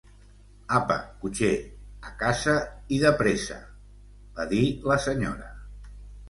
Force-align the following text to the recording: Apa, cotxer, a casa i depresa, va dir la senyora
Apa, 0.77 0.95
cotxer, 1.25 1.51
a 2.11 2.13
casa 2.21 2.55
i 2.97 2.99
depresa, 3.05 3.59
va 4.41 4.47
dir 4.55 4.63
la 4.95 4.99
senyora 5.05 5.53